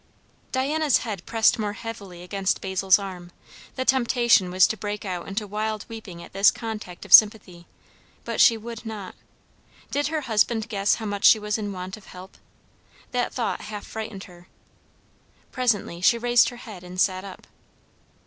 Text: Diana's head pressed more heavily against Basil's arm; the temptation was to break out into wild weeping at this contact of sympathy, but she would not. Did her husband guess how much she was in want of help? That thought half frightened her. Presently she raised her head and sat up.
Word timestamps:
Diana's 0.51 0.97
head 1.05 1.23
pressed 1.27 1.59
more 1.59 1.73
heavily 1.73 2.23
against 2.23 2.59
Basil's 2.59 2.97
arm; 2.97 3.31
the 3.75 3.85
temptation 3.85 4.49
was 4.49 4.65
to 4.65 4.75
break 4.75 5.05
out 5.05 5.27
into 5.27 5.45
wild 5.45 5.85
weeping 5.87 6.23
at 6.23 6.33
this 6.33 6.49
contact 6.49 7.05
of 7.05 7.13
sympathy, 7.13 7.67
but 8.25 8.41
she 8.41 8.57
would 8.57 8.83
not. 8.83 9.13
Did 9.91 10.07
her 10.07 10.21
husband 10.21 10.69
guess 10.69 10.95
how 10.95 11.05
much 11.05 11.25
she 11.25 11.37
was 11.37 11.59
in 11.59 11.71
want 11.71 11.97
of 11.97 12.07
help? 12.07 12.37
That 13.11 13.31
thought 13.31 13.61
half 13.61 13.85
frightened 13.85 14.23
her. 14.23 14.47
Presently 15.51 16.01
she 16.01 16.17
raised 16.17 16.49
her 16.49 16.57
head 16.57 16.83
and 16.83 16.99
sat 16.99 17.23
up. 17.23 17.45